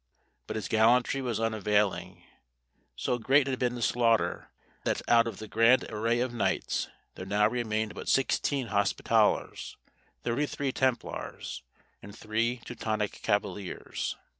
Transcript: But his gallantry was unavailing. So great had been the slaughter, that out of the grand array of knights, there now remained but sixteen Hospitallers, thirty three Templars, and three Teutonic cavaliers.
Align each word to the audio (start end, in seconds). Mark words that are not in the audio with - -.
But 0.47 0.55
his 0.55 0.67
gallantry 0.67 1.21
was 1.21 1.39
unavailing. 1.39 2.23
So 2.95 3.19
great 3.19 3.45
had 3.45 3.59
been 3.59 3.75
the 3.75 3.83
slaughter, 3.83 4.49
that 4.83 5.03
out 5.07 5.27
of 5.27 5.37
the 5.37 5.47
grand 5.47 5.83
array 5.91 6.21
of 6.21 6.33
knights, 6.33 6.87
there 7.13 7.23
now 7.23 7.47
remained 7.47 7.93
but 7.93 8.09
sixteen 8.09 8.69
Hospitallers, 8.69 9.77
thirty 10.23 10.47
three 10.47 10.71
Templars, 10.71 11.61
and 12.01 12.17
three 12.17 12.61
Teutonic 12.65 13.21
cavaliers. 13.21 14.17